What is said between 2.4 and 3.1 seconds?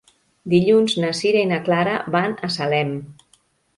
a Salem.